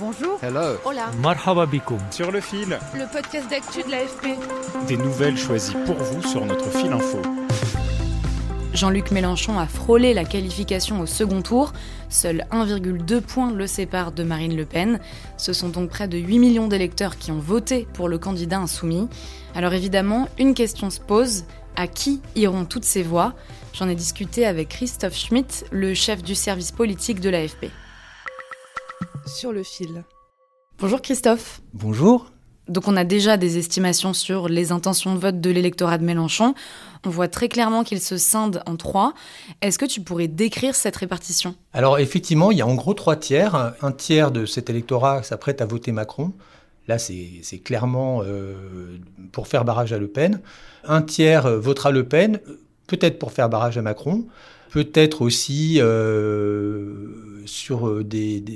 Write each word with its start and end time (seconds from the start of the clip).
Bonjour. 0.00 0.38
Hello. 0.42 0.76
Hola. 0.84 1.10
Marhaba. 1.20 1.66
Sur 2.10 2.32
le 2.32 2.40
fil, 2.40 2.78
Le 2.94 3.10
podcast 3.12 3.48
d'actu 3.48 3.82
de 3.84 3.90
l'AFP. 3.90 4.26
des 4.88 4.96
nouvelles 4.96 5.36
choisies 5.38 5.76
pour 5.86 5.94
vous 5.96 6.22
sur 6.22 6.44
notre 6.44 6.68
fil 6.70 6.92
info. 6.92 7.22
Jean-Luc 8.72 9.12
Mélenchon 9.12 9.56
a 9.56 9.66
frôlé 9.68 10.12
la 10.14 10.24
qualification 10.24 11.00
au 11.00 11.06
second 11.06 11.42
tour. 11.42 11.72
Seul 12.08 12.44
1,2 12.50 13.20
point 13.20 13.52
le 13.52 13.68
sépare 13.68 14.10
de 14.10 14.24
Marine 14.24 14.56
Le 14.56 14.64
Pen. 14.64 14.98
Ce 15.36 15.52
sont 15.52 15.68
donc 15.68 15.90
près 15.90 16.08
de 16.08 16.18
8 16.18 16.40
millions 16.40 16.66
d'électeurs 16.66 17.16
qui 17.16 17.30
ont 17.30 17.38
voté 17.38 17.86
pour 17.94 18.08
le 18.08 18.18
candidat 18.18 18.58
insoumis. 18.58 19.08
Alors 19.54 19.74
évidemment, 19.74 20.28
une 20.38 20.54
question 20.54 20.90
se 20.90 21.00
pose. 21.00 21.44
À 21.76 21.88
qui 21.88 22.20
iront 22.36 22.64
toutes 22.64 22.84
ces 22.84 23.02
voix? 23.02 23.32
J'en 23.72 23.88
ai 23.88 23.96
discuté 23.96 24.46
avec 24.46 24.68
Christophe 24.68 25.16
Schmitt, 25.16 25.66
le 25.72 25.92
chef 25.94 26.22
du 26.22 26.36
service 26.36 26.70
politique 26.70 27.18
de 27.20 27.30
l'AFP. 27.30 27.66
Sur 29.26 29.52
le 29.52 29.62
fil. 29.62 30.04
Bonjour 30.78 31.00
Christophe. 31.00 31.60
Bonjour. 31.72 32.30
Donc 32.68 32.88
on 32.88 32.96
a 32.96 33.04
déjà 33.04 33.36
des 33.36 33.58
estimations 33.58 34.12
sur 34.12 34.48
les 34.48 34.72
intentions 34.72 35.14
de 35.14 35.20
vote 35.20 35.40
de 35.40 35.50
l'électorat 35.50 35.98
de 35.98 36.04
Mélenchon. 36.04 36.54
On 37.04 37.10
voit 37.10 37.28
très 37.28 37.48
clairement 37.48 37.84
qu'il 37.84 38.00
se 38.00 38.16
scinde 38.16 38.62
en 38.66 38.76
trois. 38.76 39.12
Est-ce 39.60 39.78
que 39.78 39.84
tu 39.84 40.00
pourrais 40.00 40.28
décrire 40.28 40.74
cette 40.74 40.96
répartition? 40.96 41.54
Alors 41.72 41.98
effectivement, 41.98 42.50
il 42.50 42.58
y 42.58 42.62
a 42.62 42.66
en 42.66 42.74
gros 42.74 42.94
trois 42.94 43.16
tiers. 43.16 43.74
Un 43.82 43.92
tiers 43.92 44.30
de 44.30 44.46
cet 44.46 44.70
électorat 44.70 45.22
s'apprête 45.22 45.60
à 45.60 45.66
voter 45.66 45.92
Macron. 45.92 46.32
Là, 46.86 46.98
c'est 46.98 47.58
clairement 47.64 48.20
euh, 48.22 48.98
pour 49.32 49.48
faire 49.48 49.64
barrage 49.64 49.92
à 49.94 49.98
Le 49.98 50.08
Pen. 50.08 50.40
Un 50.84 51.00
tiers 51.00 51.46
euh, 51.46 51.58
votera 51.58 51.90
Le 51.90 52.04
Pen, 52.04 52.40
peut-être 52.86 53.18
pour 53.18 53.32
faire 53.32 53.48
barrage 53.48 53.78
à 53.78 53.82
Macron, 53.82 54.26
peut-être 54.70 55.22
aussi 55.22 55.76
euh, 55.78 56.83
sur 57.44 57.88
euh, 57.88 58.06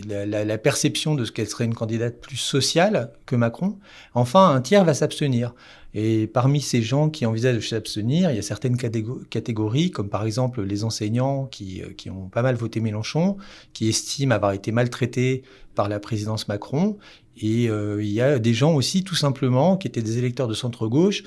la, 0.07 0.59
perception 0.59 1.15
de 1.15 1.25
ce 1.25 1.33
qu'elle 1.33 1.49
serait 1.49 1.65
une 1.65 1.75
candidate 1.75 2.21
plus 2.21 2.37
sociale 2.37 3.13
que 3.27 3.37
Macron. 3.37 3.79
Enfin, 4.15 4.51
un 4.51 4.61
tiers 4.61 4.85
va 4.85 4.95
s'abstenir. 4.95 5.55
Et 5.95 6.27
parmi 6.27 6.61
ces 6.61 6.83
gens 6.83 7.09
qui 7.09 7.25
envisagent 7.25 7.57
de 7.57 7.61
s'abstenir, 7.61 8.31
il 8.31 8.37
y 8.37 8.39
a 8.39 8.43
certaines 8.43 8.77
catégo- 8.77 9.25
catégories, 9.31 9.91
comme 9.91 10.11
par 10.11 10.25
exemple 10.25 10.63
les 10.63 10.85
enseignants 10.85 11.47
qui, 11.47 11.83
euh, 11.83 11.93
qui 11.97 12.11
ont 12.11 12.29
pas 12.29 12.43
mal 12.43 12.57
voté 12.57 12.81
Mélenchon, 12.81 13.37
qui 13.73 13.89
estiment 13.89 14.35
avoir 14.35 14.53
été 14.53 14.71
maltraités 14.71 15.43
par 15.75 15.89
la 15.89 15.99
présidence 15.99 16.49
Macron. 16.49 16.99
Et 17.41 17.71
euh, 17.71 18.03
il 18.03 18.11
y 18.11 18.21
a 18.21 18.39
des 18.39 18.55
gens 18.55 18.75
aussi, 18.75 19.05
tout 19.05 19.15
simplement, 19.15 19.77
qui 19.77 19.89
étaient 19.89 20.03
des 20.03 20.19
électeurs 20.19 20.49
de 20.49 20.55
centre-gauche, 20.55 21.23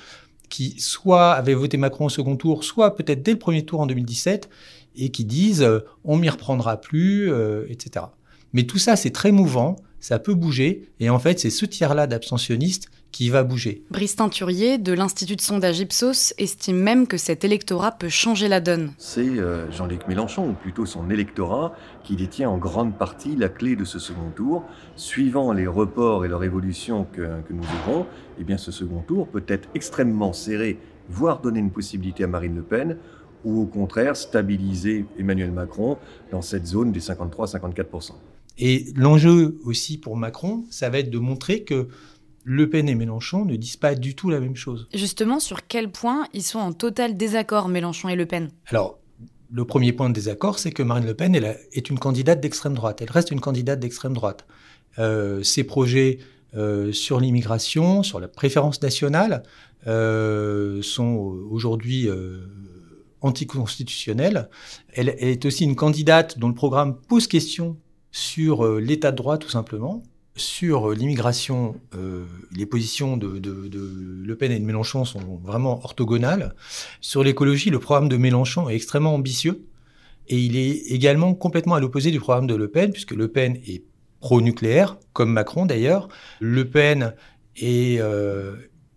qui 0.51 0.79
soit 0.79 1.31
avaient 1.31 1.55
voté 1.55 1.77
Macron 1.77 2.05
au 2.05 2.09
second 2.09 2.35
tour, 2.35 2.63
soit 2.63 2.95
peut-être 2.95 3.23
dès 3.23 3.31
le 3.31 3.39
premier 3.39 3.65
tour 3.65 3.79
en 3.79 3.87
2017, 3.87 4.49
et 4.95 5.09
qui 5.09 5.25
disent 5.25 5.63
euh, 5.63 5.79
on 6.03 6.17
m'y 6.17 6.29
reprendra 6.29 6.79
plus, 6.79 7.31
euh, 7.31 7.65
etc. 7.69 8.05
Mais 8.53 8.63
tout 8.63 8.77
ça, 8.77 8.95
c'est 8.95 9.09
très 9.09 9.31
mouvant, 9.31 9.77
ça 10.01 10.19
peut 10.19 10.33
bouger, 10.33 10.89
et 10.99 11.09
en 11.09 11.19
fait, 11.19 11.39
c'est 11.39 11.49
ce 11.49 11.65
tiers-là 11.65 12.07
d'abstentionnistes 12.07 12.89
qui 13.11 13.29
va 13.29 13.43
bouger. 13.43 13.83
Brice 13.91 14.15
Teinturier, 14.15 14.77
de 14.77 14.93
l'Institut 14.93 15.35
de 15.35 15.41
sondage 15.41 15.79
Ipsos, 15.79 16.33
estime 16.37 16.77
même 16.77 17.07
que 17.07 17.17
cet 17.17 17.43
électorat 17.43 17.91
peut 17.91 18.09
changer 18.09 18.47
la 18.47 18.61
donne. 18.61 18.93
C'est 18.97 19.21
euh, 19.21 19.69
Jean-Luc 19.71 20.07
Mélenchon, 20.07 20.49
ou 20.49 20.53
plutôt 20.53 20.85
son 20.85 21.09
électorat, 21.09 21.75
qui 22.03 22.15
détient 22.15 22.49
en 22.49 22.57
grande 22.57 22.97
partie 22.97 23.35
la 23.35 23.49
clé 23.49 23.75
de 23.75 23.85
ce 23.85 23.99
second 23.99 24.31
tour. 24.35 24.63
Suivant 24.95 25.51
les 25.53 25.67
reports 25.67 26.25
et 26.25 26.27
leur 26.27 26.43
évolution 26.43 27.05
que, 27.11 27.21
que 27.21 27.53
nous 27.53 27.65
aurons, 27.85 28.05
eh 28.39 28.43
bien 28.43 28.57
ce 28.57 28.71
second 28.71 29.01
tour 29.01 29.27
peut 29.27 29.43
être 29.47 29.69
extrêmement 29.75 30.33
serré, 30.33 30.79
voire 31.09 31.41
donner 31.41 31.59
une 31.59 31.71
possibilité 31.71 32.23
à 32.23 32.27
Marine 32.27 32.55
Le 32.55 32.63
Pen, 32.63 32.97
ou 33.43 33.61
au 33.61 33.65
contraire 33.65 34.15
stabiliser 34.15 35.05
Emmanuel 35.17 35.51
Macron 35.51 35.97
dans 36.31 36.41
cette 36.41 36.65
zone 36.65 36.91
des 36.91 36.99
53-54%. 36.99 38.13
Et 38.57 38.91
l'enjeu 38.95 39.57
aussi 39.63 39.97
pour 39.97 40.15
Macron, 40.17 40.65
ça 40.69 40.89
va 40.89 40.99
être 40.99 41.09
de 41.09 41.17
montrer 41.19 41.63
que 41.63 41.87
Le 42.43 42.69
Pen 42.69 42.89
et 42.89 42.95
Mélenchon 42.95 43.45
ne 43.45 43.55
disent 43.55 43.77
pas 43.77 43.95
du 43.95 44.15
tout 44.15 44.29
la 44.29 44.39
même 44.39 44.55
chose. 44.55 44.87
Justement, 44.93 45.39
sur 45.39 45.67
quel 45.67 45.91
point 45.91 46.27
ils 46.33 46.43
sont 46.43 46.59
en 46.59 46.73
total 46.73 47.15
désaccord, 47.17 47.67
Mélenchon 47.69 48.09
et 48.09 48.15
Le 48.15 48.25
Pen? 48.25 48.49
Alors, 48.67 48.99
le 49.53 49.65
premier 49.65 49.93
point 49.93 50.09
de 50.09 50.13
désaccord, 50.13 50.59
c'est 50.59 50.71
que 50.71 50.81
Marine 50.83 51.05
Le 51.05 51.13
Pen 51.13 51.35
elle 51.35 51.45
a- 51.45 51.55
est 51.73 51.89
une 51.89 51.99
candidate 51.99 52.39
d'extrême 52.41 52.73
droite. 52.73 53.01
Elle 53.01 53.11
reste 53.11 53.31
une 53.31 53.41
candidate 53.41 53.79
d'extrême 53.79 54.13
droite. 54.13 54.45
Euh, 54.99 55.43
ses 55.43 55.63
projets 55.63 56.19
euh, 56.55 56.91
sur 56.91 57.19
l'immigration, 57.19 58.03
sur 58.03 58.19
la 58.19 58.27
préférence 58.27 58.81
nationale, 58.81 59.43
euh, 59.87 60.81
sont 60.81 61.15
aujourd'hui 61.49 62.07
anticonstitutionnels. 63.21 64.49
Elle, 64.93 65.15
elle 65.19 65.29
est 65.29 65.45
aussi 65.45 65.63
une 65.63 65.75
candidate 65.75 66.37
dont 66.39 66.47
le 66.47 66.53
programme 66.55 66.97
pose 67.07 67.27
question 67.27 67.77
sur 68.11 68.65
euh, 68.65 68.79
l'état 68.79 69.11
de 69.11 69.17
droit, 69.17 69.37
tout 69.37 69.49
simplement. 69.49 70.03
Sur 70.35 70.91
euh, 70.91 70.95
l'immigration, 70.95 71.75
euh, 71.95 72.25
les 72.55 72.65
positions 72.65 73.17
de, 73.17 73.41
Le 73.43 74.35
Pen 74.35 74.51
et 74.51 74.59
de 74.59 74.65
Mélenchon 74.65 75.05
sont 75.05 75.39
vraiment 75.43 75.83
orthogonales. 75.83 76.55
Sur 77.01 77.23
l'écologie, 77.23 77.69
le 77.69 77.79
programme 77.79 78.09
de 78.09 78.17
Mélenchon 78.17 78.69
est 78.69 78.75
extrêmement 78.75 79.15
ambitieux 79.15 79.65
et 80.27 80.37
il 80.37 80.55
est 80.55 80.91
également 80.91 81.33
complètement 81.33 81.75
à 81.75 81.79
l'opposé 81.79 82.11
du 82.11 82.19
programme 82.19 82.47
de 82.47 82.55
Le 82.55 82.69
Pen, 82.69 82.91
puisque 82.91 83.11
Le 83.11 83.27
Pen 83.27 83.57
est 83.67 83.83
pro-nucléaire, 84.19 84.97
comme 85.13 85.31
Macron 85.31 85.65
d'ailleurs. 85.65 86.07
Le 86.39 86.69
Pen 86.69 87.15
est 87.57 87.99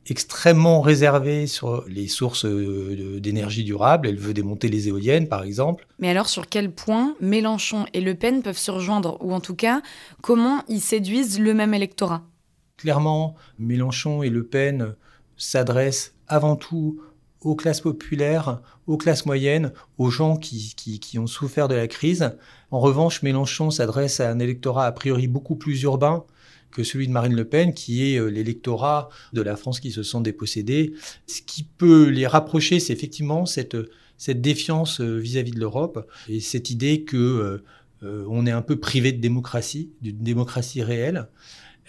extrêmement 0.08 0.80
réservée 0.80 1.46
sur 1.46 1.84
les 1.88 2.08
sources 2.08 2.44
euh, 2.44 3.18
d'énergie 3.20 3.64
durable. 3.64 4.08
Elle 4.08 4.18
veut 4.18 4.34
démonter 4.34 4.68
les 4.68 4.88
éoliennes, 4.88 5.28
par 5.28 5.42
exemple. 5.42 5.86
Mais 5.98 6.10
alors, 6.10 6.28
sur 6.28 6.48
quel 6.48 6.70
point 6.70 7.14
Mélenchon 7.20 7.86
et 7.92 8.00
Le 8.00 8.14
Pen 8.14 8.42
peuvent 8.42 8.58
se 8.58 8.70
rejoindre? 8.70 9.16
Ou 9.24 9.32
en 9.32 9.40
tout 9.40 9.54
cas, 9.54 9.82
comment 10.22 10.62
ils 10.68 10.80
séduisent 10.80 11.40
le 11.40 11.54
même 11.54 11.74
électorat? 11.74 12.22
Clairement, 12.76 13.34
Mélenchon 13.58 14.22
et 14.22 14.30
Le 14.30 14.44
Pen 14.44 14.94
s'adressent 15.36 16.14
avant 16.28 16.56
tout 16.56 17.00
aux 17.40 17.54
classes 17.54 17.80
populaires, 17.80 18.60
aux 18.86 18.96
classes 18.96 19.26
moyennes, 19.26 19.72
aux 19.98 20.10
gens 20.10 20.36
qui, 20.36 20.74
qui, 20.76 20.98
qui 20.98 21.18
ont 21.18 21.26
souffert 21.26 21.68
de 21.68 21.74
la 21.74 21.88
crise. 21.88 22.36
En 22.70 22.80
revanche, 22.80 23.22
Mélenchon 23.22 23.70
s'adresse 23.70 24.20
à 24.20 24.30
un 24.30 24.38
électorat 24.38 24.86
a 24.86 24.92
priori 24.92 25.28
beaucoup 25.28 25.56
plus 25.56 25.82
urbain 25.82 26.24
que 26.74 26.84
celui 26.84 27.06
de 27.06 27.12
Marine 27.12 27.34
Le 27.34 27.46
Pen, 27.46 27.72
qui 27.72 28.12
est 28.12 28.18
euh, 28.18 28.26
l'électorat 28.26 29.08
de 29.32 29.40
la 29.40 29.56
France 29.56 29.80
qui 29.80 29.90
se 29.90 30.02
sent 30.02 30.20
dépossédée. 30.20 30.92
Ce 31.26 31.40
qui 31.40 31.62
peut 31.62 32.08
les 32.08 32.26
rapprocher, 32.26 32.80
c'est 32.80 32.92
effectivement 32.92 33.46
cette, 33.46 33.76
cette 34.18 34.42
défiance 34.42 35.00
euh, 35.00 35.16
vis-à-vis 35.16 35.52
de 35.52 35.60
l'Europe 35.60 36.06
et 36.28 36.40
cette 36.40 36.70
idée 36.70 37.04
que 37.04 37.62
euh, 38.04 38.24
on 38.28 38.46
est 38.46 38.50
un 38.50 38.62
peu 38.62 38.76
privé 38.76 39.12
de 39.12 39.20
démocratie, 39.20 39.90
d'une 40.02 40.18
démocratie 40.18 40.82
réelle. 40.82 41.28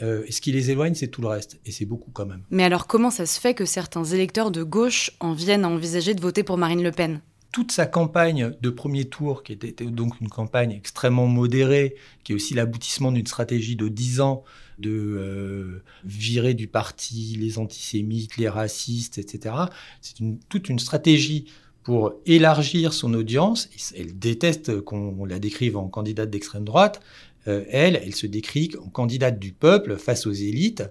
Euh, 0.01 0.23
ce 0.29 0.41
qui 0.41 0.51
les 0.51 0.71
éloigne, 0.71 0.93
c'est 0.93 1.07
tout 1.07 1.21
le 1.21 1.27
reste. 1.27 1.59
Et 1.65 1.71
c'est 1.71 1.85
beaucoup 1.85 2.11
quand 2.11 2.25
même. 2.25 2.43
Mais 2.51 2.63
alors, 2.63 2.87
comment 2.87 3.11
ça 3.11 3.25
se 3.25 3.39
fait 3.39 3.53
que 3.53 3.65
certains 3.65 4.03
électeurs 4.03 4.51
de 4.51 4.63
gauche 4.63 5.11
en 5.19 5.33
viennent 5.33 5.65
à 5.65 5.69
envisager 5.69 6.13
de 6.13 6.21
voter 6.21 6.43
pour 6.43 6.57
Marine 6.57 6.83
Le 6.83 6.91
Pen? 6.91 7.21
Toute 7.55 7.71
sa 7.71 7.85
campagne 7.85 8.51
de 8.59 8.69
premier 8.69 9.05
tour, 9.05 9.41
qui 9.41 9.53
était 9.53 9.85
donc 9.85 10.19
une 10.19 10.27
campagne 10.27 10.73
extrêmement 10.73 11.25
modérée, 11.25 11.95
qui 12.25 12.33
est 12.33 12.35
aussi 12.35 12.53
l'aboutissement 12.53 13.13
d'une 13.13 13.25
stratégie 13.25 13.77
de 13.77 13.87
10 13.87 14.19
ans 14.19 14.43
de 14.77 14.91
euh, 14.91 15.81
virer 16.03 16.53
du 16.53 16.67
parti 16.67 17.37
les 17.39 17.57
antisémites, 17.57 18.35
les 18.35 18.49
racistes, 18.49 19.19
etc. 19.19 19.55
C'est 20.01 20.17
toute 20.49 20.67
une 20.67 20.79
stratégie 20.79 21.45
pour 21.83 22.15
élargir 22.25 22.91
son 22.91 23.13
audience. 23.13 23.69
Elle 23.97 24.19
déteste 24.19 24.81
qu'on 24.81 25.23
la 25.23 25.39
décrive 25.39 25.77
en 25.77 25.87
candidate 25.87 26.29
d'extrême 26.29 26.65
droite. 26.65 26.99
Euh, 27.47 27.63
elle, 27.69 28.01
elle 28.03 28.15
se 28.15 28.27
décrit 28.27 28.71
en 28.85 28.89
candidate 28.89 29.39
du 29.39 29.53
peuple 29.53 29.95
face 29.95 30.27
aux 30.27 30.33
élites. 30.33 30.83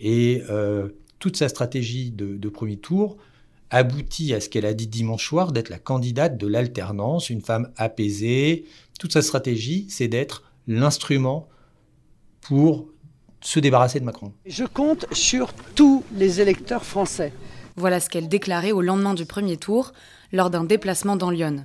Et 0.00 0.42
euh, 0.50 0.88
toute 1.20 1.36
sa 1.36 1.48
stratégie 1.48 2.10
de 2.10 2.48
premier 2.48 2.78
tour 2.78 3.18
aboutit 3.72 4.34
à 4.34 4.40
ce 4.40 4.48
qu'elle 4.48 4.66
a 4.66 4.74
dit 4.74 4.86
dimanche 4.86 5.26
soir 5.26 5.50
d'être 5.50 5.70
la 5.70 5.78
candidate 5.78 6.36
de 6.36 6.46
l'alternance, 6.46 7.30
une 7.30 7.40
femme 7.40 7.72
apaisée. 7.76 8.66
Toute 9.00 9.12
sa 9.12 9.22
stratégie, 9.22 9.86
c'est 9.88 10.08
d'être 10.08 10.44
l'instrument 10.68 11.48
pour 12.42 12.86
se 13.40 13.58
débarrasser 13.58 13.98
de 13.98 14.04
Macron. 14.04 14.32
Je 14.46 14.64
compte 14.64 15.06
sur 15.12 15.52
tous 15.74 16.04
les 16.14 16.40
électeurs 16.40 16.84
français. 16.84 17.32
Voilà 17.76 17.98
ce 17.98 18.10
qu'elle 18.10 18.28
déclarait 18.28 18.72
au 18.72 18.82
lendemain 18.82 19.14
du 19.14 19.24
premier 19.24 19.56
tour, 19.56 19.92
lors 20.32 20.50
d'un 20.50 20.64
déplacement 20.64 21.16
dans 21.16 21.30
Lyon. 21.30 21.64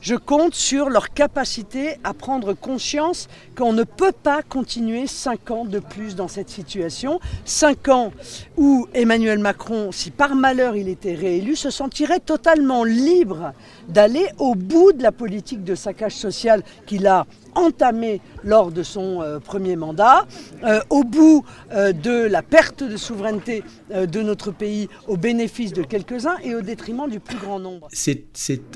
Je 0.00 0.14
compte 0.14 0.54
sur 0.54 0.88
leur 0.88 1.10
capacité 1.10 1.96
à 2.04 2.14
prendre 2.14 2.54
conscience 2.54 3.28
qu'on 3.54 3.74
ne 3.74 3.84
peut 3.84 4.12
pas 4.12 4.42
continuer 4.42 5.06
cinq 5.06 5.50
ans 5.50 5.66
de 5.66 5.78
plus 5.78 6.16
dans 6.16 6.28
cette 6.28 6.48
situation. 6.48 7.20
Cinq 7.44 7.88
ans 7.88 8.10
où 8.56 8.88
Emmanuel 8.94 9.38
Macron, 9.40 9.92
si 9.92 10.10
par 10.10 10.34
malheur 10.34 10.74
il 10.74 10.88
était 10.88 11.14
réélu, 11.14 11.54
se 11.54 11.68
sentirait 11.68 12.20
totalement 12.20 12.84
libre 12.84 13.52
d'aller 13.88 14.26
au 14.38 14.54
bout 14.54 14.92
de 14.92 15.02
la 15.02 15.12
politique 15.12 15.64
de 15.64 15.74
saccage 15.74 16.14
social 16.14 16.62
qu'il 16.86 17.06
a 17.06 17.26
entamé 17.54 18.20
lors 18.44 18.70
de 18.70 18.82
son 18.82 19.20
euh, 19.20 19.38
premier 19.38 19.76
mandat, 19.76 20.26
euh, 20.64 20.80
au 20.88 21.04
bout 21.04 21.44
euh, 21.72 21.92
de 21.92 22.26
la 22.26 22.42
perte 22.42 22.82
de 22.82 22.96
souveraineté 22.96 23.62
de 23.90 24.22
notre 24.22 24.52
pays 24.52 24.88
au 25.08 25.16
bénéfice 25.16 25.72
de 25.72 25.82
quelques-uns 25.82 26.36
et 26.44 26.54
au 26.54 26.60
détriment 26.60 27.08
du 27.08 27.18
plus 27.18 27.36
grand 27.38 27.58
nombre. 27.58 27.88
C'est, 27.92 28.24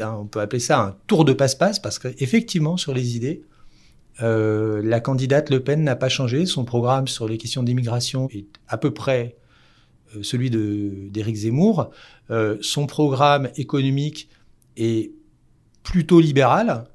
on 0.01 0.27
peut 0.27 0.41
appeler 0.41 0.61
ça 0.61 0.81
un 0.81 0.97
tour 1.07 1.14
de 1.23 1.33
passe-passe 1.33 1.79
parce 1.79 2.01
qu'effectivement, 2.01 2.77
sur 2.77 2.93
les 2.93 3.15
idées, 3.15 3.43
la 4.21 5.01
candidate 5.01 5.51
Le 5.51 5.61
Pen 5.61 5.85
n'a 5.85 5.95
pas 5.95 6.09
changé. 6.09 6.47
Son 6.47 6.65
programme 6.65 7.07
sur 7.07 7.29
les 7.29 7.39
questions 7.39 7.63
d'immigration 7.63 8.29
est 8.33 8.47
à 8.67 8.79
peu 8.79 8.93
près 8.93 9.37
celui 10.23 10.51
d'Éric 10.51 11.37
Zemmour. 11.37 11.91
son 12.61 12.87
programme 12.87 13.51
économique 13.57 14.29
est 14.77 15.13
plutôt 15.83 16.21
libéral 16.21 16.87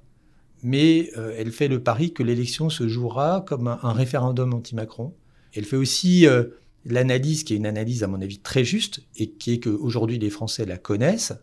mais 0.63 1.09
euh, 1.17 1.33
elle 1.37 1.51
fait 1.51 1.67
le 1.67 1.81
pari 1.81 2.13
que 2.13 2.23
l'élection 2.23 2.69
se 2.69 2.87
jouera 2.87 3.43
comme 3.47 3.67
un, 3.67 3.93
référendum 3.93 4.53
anti-Macron. 4.53 5.13
Elle 5.53 5.65
fait 5.65 5.77
aussi 5.77 6.27
euh, 6.27 6.45
l'analyse, 6.85 7.43
qui 7.43 7.53
est 7.53 7.57
une 7.57 7.65
analyse 7.65 8.03
à 8.03 8.07
mon 8.07 8.21
avis 8.21 8.39
très 8.39 8.63
juste, 8.63 9.01
et 9.15 9.31
qui 9.31 9.53
est 9.53 9.59
qu'aujourd'hui 9.59 10.19
les 10.19 10.29
Français 10.29 10.65
la 10.65 10.77
connaissent 10.77 11.33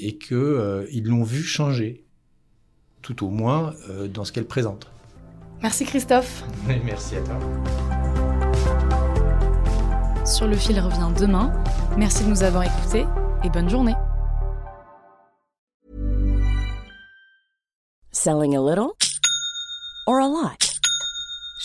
et 0.00 0.16
qu'ils 0.18 0.36
euh, 0.36 0.86
l'ont 1.04 1.22
vu 1.22 1.42
changer, 1.42 2.04
tout 3.02 3.24
au 3.24 3.30
moins 3.30 3.74
dans 4.12 4.24
ce 4.24 4.32
qu'elle 4.32 4.46
présente. 4.46 4.86
Merci 5.62 5.84
Christophe. 5.84 6.44
Merci 6.84 7.16
à 7.16 7.20
toi. 7.22 7.38
Sur 10.26 10.46
le 10.46 10.56
fil 10.56 10.78
revient 10.78 11.12
demain. 11.18 11.52
Merci 11.96 12.24
de 12.24 12.28
nous 12.28 12.42
avoir 12.42 12.64
écoutés 12.64 13.04
et 13.42 13.48
bonne 13.50 13.68
journée. 13.68 13.94
Selling 18.12 18.54
a 18.56 18.60
little 18.60 18.92
or 20.06 20.20
a 20.20 20.28
lot? 20.28 20.69